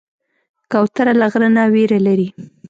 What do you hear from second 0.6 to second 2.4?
کوتره له غره نه ویره لري.